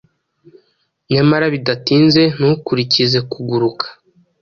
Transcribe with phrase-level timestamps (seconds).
[1.11, 3.85] nyamara bidatinze ntukurikize kuguruka